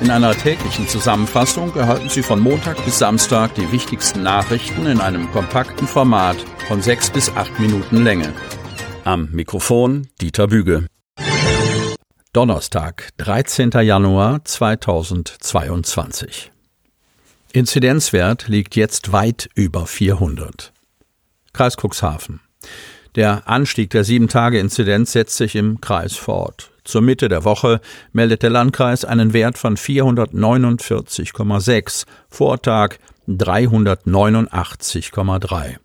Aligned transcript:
In 0.00 0.10
einer 0.10 0.34
täglichen 0.34 0.88
Zusammenfassung 0.88 1.76
erhalten 1.76 2.08
Sie 2.08 2.22
von 2.22 2.40
Montag 2.40 2.82
bis 2.86 2.98
Samstag 2.98 3.54
die 3.54 3.70
wichtigsten 3.70 4.22
Nachrichten 4.22 4.86
in 4.86 4.98
einem 4.98 5.30
kompakten 5.30 5.86
Format 5.86 6.38
von 6.68 6.80
sechs 6.80 7.10
bis 7.10 7.28
acht 7.36 7.60
Minuten 7.60 8.02
Länge. 8.02 8.32
Am 9.04 9.28
Mikrofon 9.30 10.08
Dieter 10.22 10.46
Büge. 10.46 10.86
Donnerstag, 12.32 13.10
13. 13.18 13.72
Januar 13.82 14.42
2022. 14.42 16.50
Inzidenzwert 17.52 18.48
liegt 18.48 18.76
jetzt 18.76 19.12
weit 19.12 19.50
über 19.54 19.86
400. 19.86 20.72
Kreis 21.52 21.76
Cuxhaven. 21.76 22.40
Der 23.16 23.46
Anstieg 23.48 23.90
der 23.90 24.06
7-Tage-Inzidenz 24.06 25.12
setzt 25.12 25.36
sich 25.36 25.56
im 25.56 25.82
Kreis 25.82 26.16
fort. 26.16 26.69
Zur 26.84 27.02
Mitte 27.02 27.28
der 27.28 27.44
Woche 27.44 27.80
meldet 28.12 28.42
der 28.42 28.50
Landkreis 28.50 29.04
einen 29.04 29.32
Wert 29.32 29.58
von 29.58 29.76
449,6, 29.76 32.06
Vortag 32.28 32.96
389,3. 33.28 35.76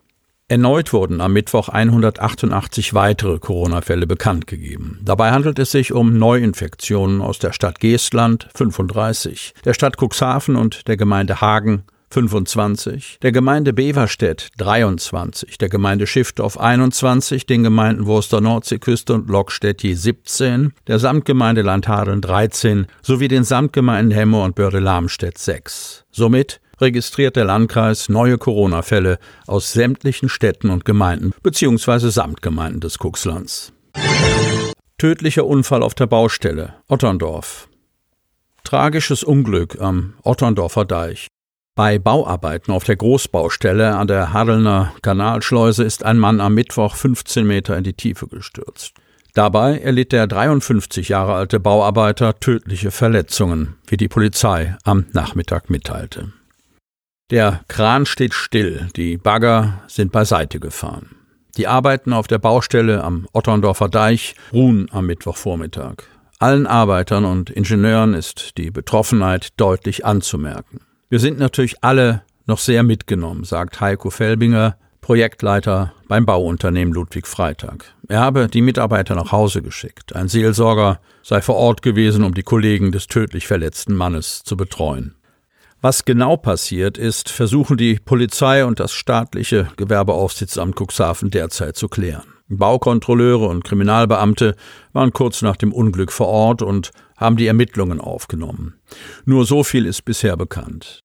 Erneut 0.48 0.94
wurden 0.94 1.22
am 1.22 1.34
Mittwoch 1.34 1.70
188 1.70 2.94
weitere 2.94 3.40
Corona-Fälle 3.40 4.05
bekannt 4.05 4.46
gegeben. 4.46 5.00
Dabei 5.04 5.32
handelt 5.32 5.58
es 5.58 5.72
sich 5.72 5.92
um 5.92 6.20
Neuinfektionen 6.20 7.22
aus 7.22 7.40
der 7.40 7.52
Stadt 7.52 7.80
Geestland 7.80 8.48
35, 8.54 9.55
der 9.66 9.74
Stadt 9.74 9.98
Cuxhaven 10.00 10.55
und 10.55 10.88
der 10.88 10.98
Gemeinde 10.98 11.41
Hagen 11.41 11.86
25, 12.16 13.18
der 13.24 13.34
Gemeinde 13.34 13.74
Beverstedt 13.74 14.48
23, 14.55 15.58
der 15.58 15.68
Gemeinde 15.68 16.08
Schiffdorf 16.08 16.58
21, 16.58 17.46
den 17.46 17.64
Gemeinden 17.64 18.05
Wurster 18.05 18.40
Nordseeküste 18.40 19.14
und 19.14 19.30
Lockstedt 19.30 19.84
je 19.84 19.96
17, 19.96 20.72
der 20.88 21.00
Samtgemeinde 21.00 21.62
Landhadeln 21.62 22.22
13 22.22 22.88
sowie 23.02 23.28
den 23.28 23.44
Samtgemeinden 23.44 24.18
Hemme 24.18 24.41
und 24.41 24.55
Börde-Lamstedt 24.55 25.38
6. 25.38 26.05
Somit 26.10 26.62
registriert 26.80 27.36
der 27.36 27.43
Landkreis 27.43 28.08
neue 28.08 28.38
Corona-Fälle 28.38 29.20
aus 29.46 29.74
sämtlichen 29.74 30.30
Städten 30.30 30.70
und 30.70 30.86
Gemeinden 30.86 31.34
bzw. 31.43 32.12
Samtgemeinden 32.12 32.80
des 32.80 32.98
Kuxlands. 32.98 33.74
Tödlicher 34.98 35.46
Unfall 35.46 35.84
auf 35.84 35.96
der 35.96 36.08
Baustelle 36.08 36.76
Otterndorf. 36.88 37.68
Tragisches 38.63 39.26
Unglück 39.26 39.82
am 39.82 40.13
Otterndorfer 40.24 40.86
Deich. 40.86 41.27
Bei 41.77 41.99
Bauarbeiten 41.99 42.71
auf 42.71 42.85
der 42.85 42.95
Großbaustelle 42.95 43.98
an 43.98 44.07
der 44.07 44.31
Hadelner 44.31 44.93
Kanalschleuse 45.01 45.84
ist 45.84 46.05
ein 46.05 46.18
Mann 46.18 46.40
am 46.40 46.54
Mittwoch 46.54 46.95
15 46.95 47.45
Meter 47.45 47.77
in 47.77 47.84
die 47.84 47.91
Tiefe 47.91 48.27
gestürzt. 48.27 48.93
Dabei 49.34 49.79
erlitt 49.79 50.13
der 50.13 50.27
53 50.27 51.09
Jahre 51.09 51.34
alte 51.34 51.59
Bauarbeiter 51.59 52.40
tödliche 52.40 52.91
Verletzungen, 52.91 53.76
wie 53.87 53.98
die 53.98 54.07
Polizei 54.07 54.77
am 54.85 55.07
Nachmittag 55.12 55.70
mitteilte. 55.70 56.31
Der 57.29 57.59
Kran 57.68 58.05
steht 58.05 58.34
still, 58.34 58.87
die 58.96 59.18
Bagger 59.18 59.81
sind 59.87 60.13
beiseite 60.13 60.62
gefahren. 60.62 61.18
Die 61.57 61.68
Arbeiten 61.68 62.13
auf 62.13 62.27
der 62.27 62.37
Baustelle 62.37 63.03
am 63.03 63.27
Otterndorfer 63.34 63.90
Deich 63.90 64.35
ruhen 64.53 64.88
am 64.94 65.07
Mittwochvormittag. 65.07 66.03
Allen 66.40 66.68
Arbeitern 66.68 67.25
und 67.25 67.50
Ingenieuren 67.50 68.13
ist 68.13 68.57
die 68.57 68.72
Betroffenheit 68.72 69.50
deutlich 69.57 70.06
anzumerken. 70.06 70.84
Wir 71.08 71.20
sind 71.20 71.38
natürlich 71.38 71.84
alle 71.84 72.24
noch 72.48 72.58
sehr 72.58 72.81
mitgenommen, 72.81 73.44
sagt 73.44 73.80
Heiko 73.80 74.09
Felbinger, 74.09 74.75
Projektleiter 75.02 75.94
beim 76.08 76.25
Bauunternehmen 76.25 76.92
Ludwig 76.92 77.28
Freitag. 77.28 77.94
Er 78.08 78.22
habe 78.22 78.48
die 78.48 78.64
Mitarbeiter 78.64 79.14
nach 79.14 79.31
Hause 79.31 79.62
geschickt. 79.62 80.16
Ein 80.16 80.30
Seelsorger 80.30 81.00
sei 81.22 81.42
vor 81.42 81.58
Ort 81.58 81.84
gewesen, 81.84 82.24
um 82.24 82.34
die 82.34 82.42
Kollegen 82.42 82.92
des 82.92 83.06
tödlich 83.06 83.46
verletzten 83.46 83.94
Mannes 83.94 84.42
zu 84.44 84.58
betreuen. 84.58 85.14
Was 85.80 86.06
genau 86.06 86.38
passiert 86.38 86.98
ist, 86.98 87.30
versuchen 87.30 87.78
die 87.78 88.00
Polizei 88.03 88.66
und 88.66 88.80
das 88.80 88.92
staatliche 88.92 89.68
Gewerbeaufsichtsamt 89.78 90.76
Cuxhaven 90.76 91.30
derzeit 91.30 91.78
zu 91.78 91.88
klären. 91.88 92.34
Baukontrolleure 92.48 93.48
und 93.48 93.64
Kriminalbeamte 93.64 94.56
waren 94.94 95.14
kurz 95.14 95.42
nach 95.42 95.56
dem 95.56 95.74
Unglück 95.74 96.12
vor 96.12 96.28
Ort 96.28 96.62
und 96.62 96.92
haben 97.18 97.38
die 97.38 97.48
Ermittlungen 97.48 98.00
aufgenommen. 98.00 98.76
Nur 99.26 99.46
so 99.46 99.64
viel 99.64 99.86
ist 99.86 100.06
bisher 100.06 100.38
bekannt. 100.38 101.00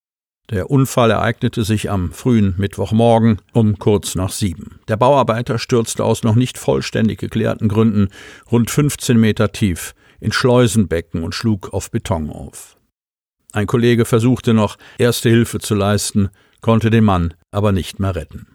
Der 0.50 0.68
Unfall 0.68 1.12
ereignete 1.12 1.62
sich 1.62 1.90
am 1.90 2.12
frühen 2.12 2.54
Mittwochmorgen 2.58 3.40
um 3.52 3.78
kurz 3.78 4.16
nach 4.16 4.32
sieben. 4.32 4.80
Der 4.88 4.96
Bauarbeiter 4.96 5.58
stürzte 5.58 6.04
aus 6.04 6.24
noch 6.24 6.34
nicht 6.34 6.58
vollständig 6.58 7.20
geklärten 7.20 7.68
Gründen 7.68 8.08
rund 8.50 8.70
15 8.70 9.18
Meter 9.18 9.52
tief 9.52 9.94
in 10.18 10.32
Schleusenbecken 10.32 11.22
und 11.22 11.34
schlug 11.34 11.72
auf 11.72 11.90
Beton 11.90 12.30
auf. 12.30 12.76
Ein 13.52 13.66
Kollege 13.66 14.04
versuchte 14.04 14.52
noch 14.52 14.76
erste 14.98 15.28
Hilfe 15.28 15.60
zu 15.60 15.74
leisten, 15.74 16.30
konnte 16.60 16.90
den 16.90 17.04
Mann 17.04 17.34
aber 17.52 17.72
nicht 17.72 18.00
mehr 18.00 18.14
retten. 18.14 18.49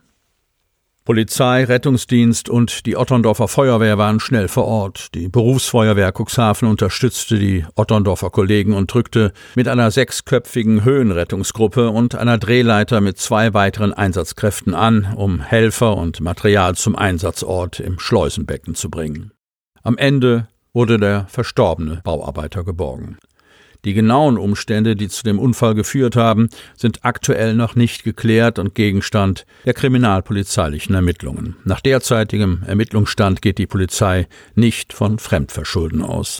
Polizei, 1.06 1.64
Rettungsdienst 1.66 2.50
und 2.50 2.88
die 2.88 2.98
Otterndorfer 2.98 3.48
Feuerwehr 3.48 4.00
waren 4.00 4.20
schnell 4.20 4.48
vor 4.48 4.66
Ort. 4.66 5.14
Die 5.14 5.30
Berufsfeuerwehr 5.30 6.12
Cuxhaven 6.12 6.68
unterstützte 6.68 7.38
die 7.38 7.64
Otterndorfer 7.76 8.32
Kollegen 8.32 8.74
und 8.74 8.92
drückte 8.92 9.32
mit 9.54 9.68
einer 9.68 9.92
sechsköpfigen 9.92 10.84
Höhenrettungsgruppe 10.84 11.92
und 11.92 12.16
einer 12.16 12.40
Drehleiter 12.40 13.02
mit 13.02 13.20
zwei 13.20 13.54
weiteren 13.54 13.94
Einsatzkräften 13.94 14.74
an, 14.74 15.14
um 15.16 15.42
Helfer 15.42 15.96
und 15.96 16.22
Material 16.22 16.74
zum 16.74 16.96
Einsatzort 16.96 17.80
im 17.80 18.00
Schleusenbecken 18.00 18.74
zu 18.74 18.90
bringen. 18.90 19.32
Am 19.84 20.00
Ende 20.00 20.48
wurde 20.74 20.98
der 20.98 21.28
verstorbene 21.28 22.02
Bauarbeiter 22.04 22.64
geborgen. 22.64 23.20
Die 23.86 23.94
genauen 23.94 24.38
Umstände, 24.38 24.96
die 24.96 25.08
zu 25.08 25.24
dem 25.24 25.40
Unfall 25.40 25.76
geführt 25.76 26.16
haben, 26.16 26.50
sind 26.76 27.06
aktuell 27.06 27.54
noch 27.54 27.76
nicht 27.76 28.04
geklärt 28.04 28.60
und 28.60 28.76
Gegenstand 28.76 29.46
der 29.66 29.74
kriminalpolizeilichen 29.74 30.96
Ermittlungen. 30.96 31.56
Nach 31.64 31.82
derzeitigem 31.82 32.64
Ermittlungsstand 32.66 33.42
geht 33.42 33.60
die 33.60 33.68
Polizei 33.68 34.28
nicht 34.56 34.92
von 34.92 35.20
Fremdverschulden 35.20 36.02
aus. 36.02 36.40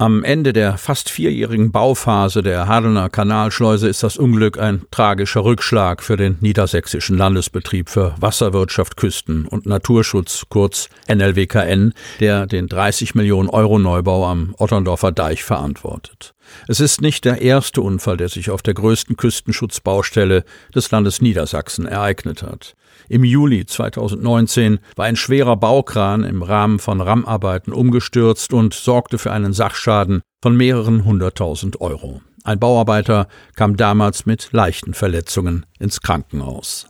Am 0.00 0.22
Ende 0.22 0.52
der 0.52 0.78
fast 0.78 1.10
vierjährigen 1.10 1.72
Bauphase 1.72 2.40
der 2.40 2.68
Hadelner 2.68 3.08
Kanalschleuse 3.08 3.88
ist 3.88 4.04
das 4.04 4.16
Unglück 4.16 4.56
ein 4.56 4.82
tragischer 4.92 5.42
Rückschlag 5.42 6.04
für 6.04 6.16
den 6.16 6.36
niedersächsischen 6.40 7.18
Landesbetrieb 7.18 7.88
für 7.88 8.14
Wasserwirtschaft, 8.20 8.96
Küsten 8.96 9.44
und 9.44 9.66
Naturschutz, 9.66 10.44
kurz 10.50 10.88
NLWKN, 11.12 11.94
der 12.20 12.46
den 12.46 12.68
30 12.68 13.16
Millionen 13.16 13.48
Euro 13.48 13.80
Neubau 13.80 14.24
am 14.24 14.54
Otterndorfer 14.56 15.10
Deich 15.10 15.42
verantwortet. 15.42 16.32
Es 16.68 16.78
ist 16.78 17.00
nicht 17.00 17.24
der 17.24 17.42
erste 17.42 17.80
Unfall, 17.82 18.18
der 18.18 18.28
sich 18.28 18.50
auf 18.50 18.62
der 18.62 18.74
größten 18.74 19.16
Küstenschutzbaustelle 19.16 20.44
des 20.72 20.92
Landes 20.92 21.20
Niedersachsen 21.20 21.86
ereignet 21.86 22.44
hat. 22.44 22.76
Im 23.08 23.24
Juli 23.24 23.64
2019 23.64 24.78
war 24.96 25.06
ein 25.06 25.16
schwerer 25.16 25.56
Baukran 25.56 26.24
im 26.24 26.42
Rahmen 26.42 26.78
von 26.78 27.00
RAM-Arbeiten 27.00 27.72
umgestürzt 27.72 28.52
und 28.52 28.74
sorgte 28.74 29.18
für 29.18 29.32
einen 29.32 29.52
Sachschaden 29.52 30.22
von 30.42 30.56
mehreren 30.56 31.04
hunderttausend 31.04 31.80
Euro. 31.80 32.20
Ein 32.44 32.58
Bauarbeiter 32.58 33.28
kam 33.56 33.76
damals 33.76 34.26
mit 34.26 34.48
leichten 34.52 34.94
Verletzungen 34.94 35.66
ins 35.78 36.00
Krankenhaus. 36.00 36.86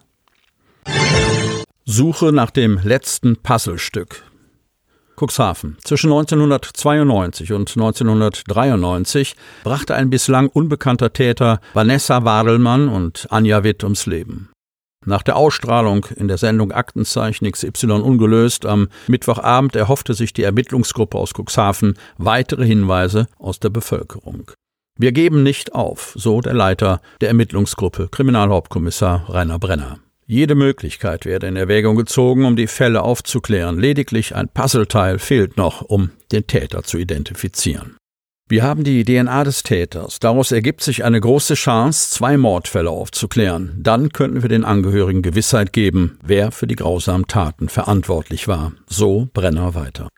Suche 1.84 2.32
nach 2.32 2.50
dem 2.50 2.78
letzten 2.82 3.36
Puzzlestück. 3.36 4.22
Cuxhaven. 5.18 5.76
Zwischen 5.82 6.12
1992 6.12 7.52
und 7.52 7.70
1993 7.70 9.34
brachte 9.64 9.94
ein 9.94 10.10
bislang 10.10 10.48
unbekannter 10.48 11.12
Täter 11.12 11.60
Vanessa 11.74 12.24
Wadelmann 12.24 12.88
und 12.88 13.26
Anja 13.30 13.64
Witt 13.64 13.82
ums 13.82 14.06
Leben. 14.06 14.50
Nach 15.06 15.22
der 15.22 15.36
Ausstrahlung 15.36 16.06
in 16.16 16.28
der 16.28 16.38
Sendung 16.38 16.72
Aktenzeichen 16.72 17.50
XY 17.50 17.92
ungelöst 17.92 18.66
am 18.66 18.88
Mittwochabend 19.06 19.74
erhoffte 19.76 20.14
sich 20.14 20.32
die 20.32 20.42
Ermittlungsgruppe 20.42 21.16
aus 21.16 21.32
Cuxhaven 21.32 21.94
weitere 22.18 22.66
Hinweise 22.66 23.28
aus 23.38 23.60
der 23.60 23.70
Bevölkerung. 23.70 24.50
Wir 24.98 25.12
geben 25.12 25.42
nicht 25.42 25.74
auf, 25.74 26.12
so 26.16 26.40
der 26.40 26.54
Leiter 26.54 27.00
der 27.20 27.28
Ermittlungsgruppe, 27.28 28.08
Kriminalhauptkommissar 28.10 29.30
Rainer 29.30 29.58
Brenner. 29.58 30.00
Jede 30.26 30.54
Möglichkeit 30.54 31.24
werde 31.24 31.46
in 31.46 31.56
Erwägung 31.56 31.96
gezogen, 31.96 32.44
um 32.44 32.56
die 32.56 32.66
Fälle 32.66 33.02
aufzuklären. 33.02 33.78
Lediglich 33.78 34.34
ein 34.34 34.48
Puzzleteil 34.48 35.18
fehlt 35.18 35.56
noch, 35.56 35.80
um 35.80 36.10
den 36.32 36.46
Täter 36.46 36.82
zu 36.82 36.98
identifizieren. 36.98 37.96
Wir 38.50 38.62
haben 38.62 38.82
die 38.82 39.04
DNA 39.04 39.44
des 39.44 39.62
Täters. 39.62 40.20
Daraus 40.20 40.52
ergibt 40.52 40.80
sich 40.80 41.04
eine 41.04 41.20
große 41.20 41.52
Chance, 41.52 42.10
zwei 42.12 42.38
Mordfälle 42.38 42.88
aufzuklären. 42.88 43.74
Dann 43.76 44.08
könnten 44.10 44.40
wir 44.40 44.48
den 44.48 44.64
Angehörigen 44.64 45.20
Gewissheit 45.20 45.74
geben, 45.74 46.18
wer 46.22 46.50
für 46.50 46.66
die 46.66 46.76
grausamen 46.76 47.26
Taten 47.26 47.68
verantwortlich 47.68 48.48
war. 48.48 48.72
So 48.86 49.28
Brenner 49.34 49.74
weiter. 49.74 50.08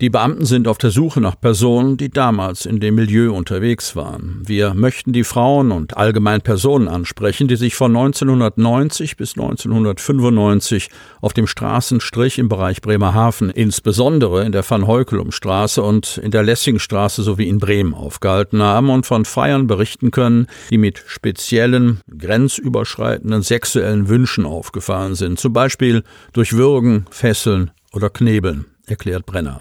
Die 0.00 0.08
Beamten 0.08 0.46
sind 0.46 0.66
auf 0.66 0.78
der 0.78 0.90
Suche 0.90 1.20
nach 1.20 1.38
Personen, 1.38 1.98
die 1.98 2.08
damals 2.08 2.64
in 2.64 2.80
dem 2.80 2.94
Milieu 2.94 3.34
unterwegs 3.34 3.94
waren. 3.96 4.40
Wir 4.46 4.72
möchten 4.72 5.12
die 5.12 5.24
Frauen 5.24 5.72
und 5.72 5.98
allgemein 5.98 6.40
Personen 6.40 6.88
ansprechen, 6.88 7.48
die 7.48 7.56
sich 7.56 7.74
von 7.74 7.94
1990 7.94 9.18
bis 9.18 9.32
1995 9.32 10.88
auf 11.20 11.34
dem 11.34 11.46
Straßenstrich 11.46 12.38
im 12.38 12.48
Bereich 12.48 12.80
Bremerhaven, 12.80 13.50
insbesondere 13.50 14.46
in 14.46 14.52
der 14.52 14.68
Van 14.68 14.86
Heukelumstraße 14.86 15.82
und 15.82 16.16
in 16.16 16.30
der 16.30 16.44
Lessingstraße 16.44 17.22
sowie 17.22 17.48
in 17.48 17.58
Bremen 17.58 17.92
aufgehalten 17.92 18.62
haben 18.62 18.88
und 18.88 19.04
von 19.04 19.26
Feiern 19.26 19.66
berichten 19.66 20.12
können, 20.12 20.46
die 20.70 20.78
mit 20.78 21.04
speziellen, 21.08 22.00
grenzüberschreitenden 22.16 23.42
sexuellen 23.42 24.08
Wünschen 24.08 24.46
aufgefallen 24.46 25.14
sind, 25.14 25.38
zum 25.38 25.52
Beispiel 25.52 26.04
durch 26.32 26.54
Würgen, 26.54 27.04
Fesseln 27.10 27.70
oder 27.92 28.08
Knebeln, 28.08 28.64
erklärt 28.86 29.26
Brenner. 29.26 29.60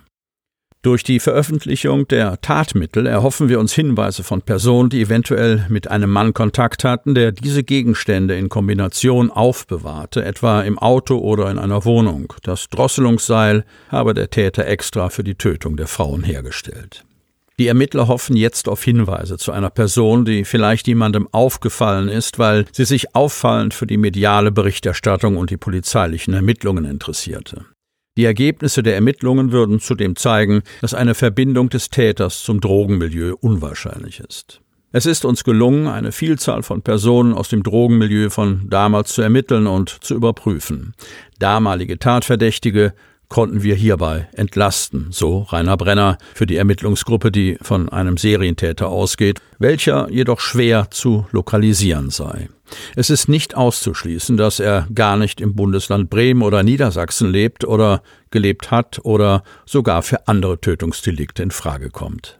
Durch 0.81 1.04
die 1.04 1.20
Veröffentlichung 1.20 2.08
der 2.08 2.40
Tatmittel 2.40 3.06
erhoffen 3.06 3.50
wir 3.50 3.60
uns 3.60 3.74
Hinweise 3.74 4.24
von 4.24 4.42
Personen, 4.42 4.90
die 4.90 5.02
eventuell 5.02 5.66
mit 5.68 5.92
einem 5.92 6.10
Mann 6.10 6.34
Kontakt 6.34 6.86
hatten, 6.86 7.16
der 7.16 7.34
diese 7.34 7.66
Gegenstände 7.66 8.38
in 8.38 8.48
Kombination 8.48 9.30
aufbewahrte, 9.30 10.24
etwa 10.24 10.62
im 10.62 10.80
Auto 10.80 11.18
oder 11.18 11.52
in 11.52 11.60
einer 11.60 11.84
Wohnung. 11.84 12.31
Das 12.44 12.70
Drosselungsseil 12.70 13.66
habe 13.90 14.14
der 14.14 14.30
Täter 14.30 14.68
extra 14.68 15.10
für 15.10 15.26
die 15.26 15.36
Tötung 15.36 15.76
der 15.76 15.88
Frauen 15.88 16.24
hergestellt. 16.24 17.04
Die 17.60 17.68
Ermittler 17.68 18.08
hoffen 18.08 18.38
jetzt 18.38 18.70
auf 18.70 18.81
Hinweise 18.81 19.38
zu 19.38 19.52
einer 19.52 19.70
Person, 19.70 20.24
die 20.24 20.46
vielleicht 20.46 20.88
jemandem 20.88 21.28
aufgefallen 21.34 22.08
ist, 22.08 22.40
weil 22.40 22.66
sie 22.72 22.86
sich 22.86 23.14
auffallend 23.18 23.74
für 23.74 23.86
die 23.86 23.98
mediale 23.98 24.54
Berichterstattung 24.54 25.36
und 25.36 25.50
die 25.50 25.58
polizeilichen 25.58 26.34
Ermittlungen 26.34 26.86
interessierte. 26.86 27.66
Die 28.19 28.25
Ergebnisse 28.25 28.83
der 28.83 28.95
Ermittlungen 28.95 29.54
würden 29.54 29.80
zudem 29.80 30.18
zeigen, 30.18 30.63
dass 30.81 30.94
eine 30.94 31.16
Verbindung 31.16 31.69
des 31.69 31.89
Täters 31.89 32.44
zum 32.44 32.60
Drogenmilieu 32.60 33.38
unwahrscheinlich 33.39 34.19
ist. 34.19 34.60
Es 34.92 35.06
ist 35.06 35.24
uns 35.24 35.45
gelungen, 35.45 35.88
eine 35.88 36.12
Vielzahl 36.12 36.62
von 36.62 36.81
Personen 36.81 37.33
aus 37.33 37.48
dem 37.48 37.63
Drogenmilieu 37.63 38.30
von 38.30 38.68
damals 38.69 39.13
zu 39.13 39.21
ermitteln 39.21 39.68
und 39.68 40.04
zu 40.04 40.16
überprüfen. 40.16 40.95
Damalige 41.39 41.98
Tatverdächtige 41.98 42.94
konnten 43.30 43.64
wir 43.64 43.76
hierbei 43.76 44.28
entlasten, 44.34 45.08
so 45.12 45.44
Rainer 45.44 45.78
Brenner 45.78 46.18
für 46.34 46.46
die 46.46 46.58
Ermittlungsgruppe, 46.58 47.31
die 47.31 47.58
von 47.62 47.90
einem 47.90 48.18
Serientäter 48.18 48.90
ausgeht, 48.90 49.40
welcher 49.60 50.10
jedoch 50.10 50.40
schwer 50.40 50.88
zu 50.92 51.28
lokalisieren 51.31 52.10
sei. 52.10 52.50
Es 52.96 53.10
ist 53.10 53.30
nicht 53.30 53.56
auszuschließen, 53.56 54.38
dass 54.38 54.60
er 54.60 54.88
gar 54.94 55.18
nicht 55.18 55.42
im 55.42 55.56
Bundesland 55.56 56.10
Bremen 56.10 56.42
oder 56.42 56.64
Niedersachsen 56.64 57.31
lebt 57.31 57.66
oder 57.66 58.02
gelebt 58.31 58.72
hat 58.72 59.00
oder 59.04 59.44
sogar 59.66 60.04
für 60.04 60.28
andere 60.28 60.60
Tötungsdelikte 60.60 61.44
in 61.44 61.52
Frage 61.52 61.90
kommt. 61.90 62.40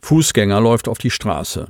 Fußgänger 0.00 0.60
läuft 0.60 0.88
auf 0.88 0.98
die 0.98 1.10
Straße. 1.10 1.68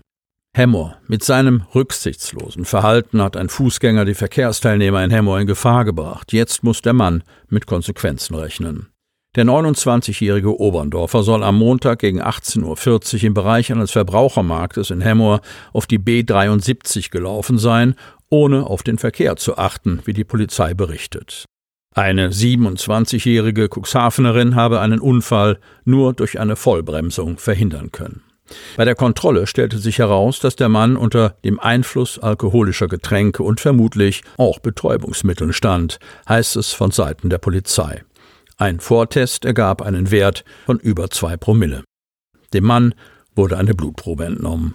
Hemmoor. 0.56 0.97
Mit 1.06 1.23
seinem 1.23 1.64
rücksichtslosen 1.75 2.64
Verhalten 2.64 3.20
hat 3.20 3.37
ein 3.37 3.50
Fußgänger 3.50 4.06
die 4.06 4.14
Verkehrsteilnehmer 4.14 5.05
in 5.05 5.11
Hemmoor 5.11 5.38
in 5.38 5.47
Gefahr 5.47 5.85
gebracht. 5.85 6.32
Jetzt 6.32 6.64
muss 6.64 6.81
der 6.81 6.94
Mann 6.94 7.23
mit 7.50 7.67
Konsequenzen 7.67 8.35
rechnen. 8.35 8.87
Der 9.35 9.44
29-jährige 9.44 10.58
Oberndorfer 10.58 11.23
soll 11.25 11.44
am 11.44 11.58
Montag 11.58 11.99
gegen 11.99 12.23
18.40 12.23 13.17
Uhr 13.17 13.25
im 13.25 13.35
Bereich 13.35 13.70
eines 13.70 13.91
Verbrauchermarktes 13.91 14.88
in 14.88 15.03
Hemmoor 15.03 15.43
auf 15.75 15.87
die 15.87 15.99
B73 15.99 17.11
gelaufen 17.11 17.58
sein, 17.58 17.94
ohne 18.31 18.64
auf 18.64 18.82
den 18.82 18.97
Verkehr 18.97 19.37
zu 19.37 19.58
achten, 19.58 20.00
wie 20.06 20.14
die 20.14 20.25
Polizei 20.25 20.73
berichtet. 20.73 21.44
Eine 21.94 22.31
27-jährige 22.31 23.69
Cuxhavenerin 23.69 24.55
habe 24.55 24.81
einen 24.81 25.00
Unfall 25.00 25.58
nur 25.85 26.14
durch 26.14 26.41
eine 26.41 26.56
Vollbremsung 26.56 27.37
verhindern 27.37 27.93
können. 27.93 28.23
Bei 28.76 28.84
der 28.84 28.94
Kontrolle 28.94 29.46
stellte 29.46 29.78
sich 29.78 29.98
heraus, 29.98 30.40
dass 30.40 30.56
der 30.56 30.69
Mann 30.69 30.96
unter 30.96 31.37
dem 31.44 31.58
Einfluss 31.58 32.19
alkoholischer 32.19 32.88
Getränke 32.88 33.43
und 33.43 33.60
vermutlich 33.60 34.22
auch 34.37 34.58
Betäubungsmitteln 34.58 35.52
stand, 35.52 35.98
heißt 36.28 36.56
es 36.56 36.72
von 36.72 36.90
Seiten 36.90 37.31
der 37.31 37.38
Polizei. 37.38 38.04
Ein 38.56 38.81
Vortest 38.81 39.44
ergab 39.44 39.82
einen 39.82 40.10
Wert 40.10 40.44
von 40.64 40.78
über 40.78 41.10
zwei 41.10 41.37
Promille. 41.37 41.84
Dem 42.54 42.64
Mann 42.64 42.94
wurde 43.34 43.58
eine 43.58 43.75
Blutprobe 43.75 44.25
entnommen. 44.25 44.75